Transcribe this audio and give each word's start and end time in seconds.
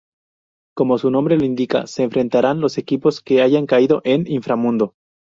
Como 0.75 0.97
su 0.97 1.11
nombre 1.11 1.37
lo 1.37 1.45
indica, 1.45 1.85
se 1.85 2.01
enfrentarán 2.01 2.59
los 2.59 2.79
equipos 2.79 3.21
que 3.21 3.43
hayan 3.43 3.67
caído 3.67 4.01
en 4.03 4.25
"Inframundo". 4.25 4.95